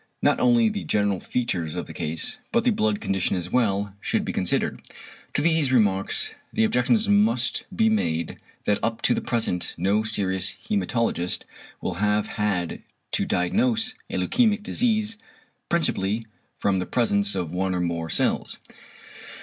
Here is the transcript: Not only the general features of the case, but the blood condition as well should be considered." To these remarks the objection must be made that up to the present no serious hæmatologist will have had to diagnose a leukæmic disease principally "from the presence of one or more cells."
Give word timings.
Not 0.23 0.39
only 0.39 0.67
the 0.67 0.83
general 0.83 1.19
features 1.19 1.75
of 1.75 1.85
the 1.85 1.93
case, 1.93 2.39
but 2.51 2.63
the 2.63 2.71
blood 2.71 2.99
condition 2.99 3.35
as 3.35 3.51
well 3.51 3.95
should 4.01 4.25
be 4.25 4.33
considered." 4.33 4.81
To 5.35 5.43
these 5.43 5.71
remarks 5.71 6.33
the 6.51 6.63
objection 6.63 6.97
must 7.21 7.65
be 7.75 7.87
made 7.87 8.39
that 8.65 8.79
up 8.83 9.03
to 9.03 9.13
the 9.13 9.21
present 9.21 9.75
no 9.77 10.01
serious 10.01 10.55
hæmatologist 10.67 11.43
will 11.81 11.93
have 12.01 12.25
had 12.41 12.81
to 13.11 13.27
diagnose 13.27 13.93
a 14.09 14.15
leukæmic 14.17 14.63
disease 14.63 15.19
principally 15.69 16.25
"from 16.57 16.79
the 16.79 16.87
presence 16.87 17.35
of 17.35 17.51
one 17.53 17.75
or 17.75 17.79
more 17.79 18.09
cells." 18.09 18.57